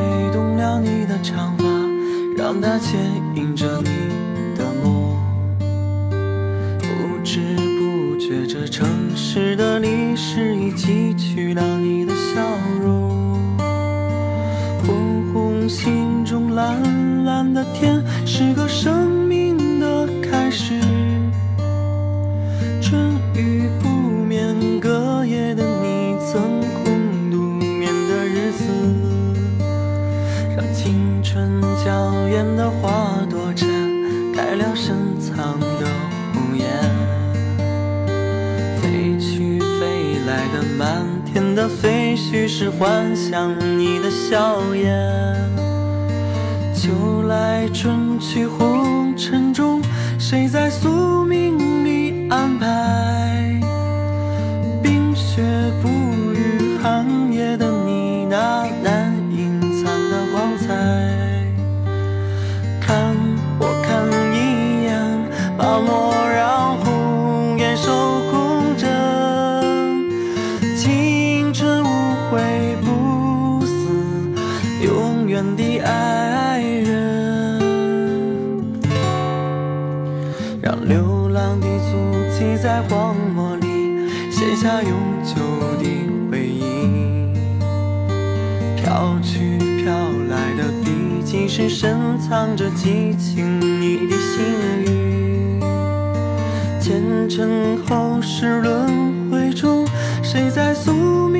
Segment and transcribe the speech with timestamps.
[0.00, 1.64] 吹动了你的长发，
[2.34, 2.98] 让它牵
[3.34, 3.90] 引着你
[4.56, 5.14] 的梦。
[6.78, 12.40] 不知不觉，这城市的历史已汲取了你的笑
[12.82, 13.10] 容。
[14.86, 19.09] 红红心中蓝蓝的天，是个生。
[32.56, 33.66] 的花朵绽
[34.34, 35.86] 开了深藏的
[36.32, 36.66] 红颜。
[38.80, 45.36] 飞去飞来的满天的飞絮，是幻想你的笑颜。
[46.74, 49.82] 秋来春去红尘中，
[50.18, 50.88] 谁在诉
[80.90, 81.94] 流浪的足
[82.36, 84.90] 迹在荒漠里写下永
[85.24, 85.36] 久
[85.78, 85.84] 的
[86.28, 87.30] 回忆。
[88.74, 89.94] 飘去飘
[90.28, 94.42] 来的笔迹是深藏着激情你的心
[94.84, 95.60] 语。
[96.80, 99.86] 前尘后世轮回中，
[100.24, 101.39] 谁在宿命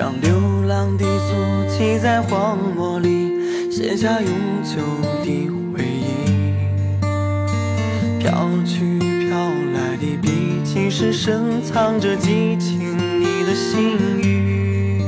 [0.00, 0.30] 让流
[0.66, 1.34] 浪的足
[1.68, 4.30] 迹在荒漠里写下永
[4.64, 4.80] 久
[5.22, 7.04] 的回忆。
[8.18, 9.38] 飘去飘
[9.74, 15.04] 来的笔迹是深藏着激情你的心语。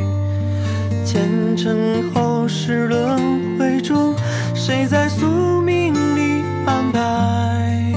[1.06, 3.18] 前尘后世轮
[3.58, 4.14] 回中，
[4.54, 5.26] 谁在宿
[5.62, 7.94] 命里安排？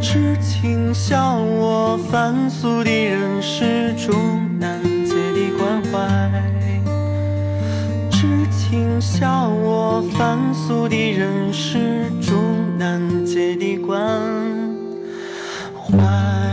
[0.00, 2.90] 痴情笑我凡俗的
[8.70, 14.00] 听笑我凡俗的人世终难解的关。
[15.74, 16.43] 怀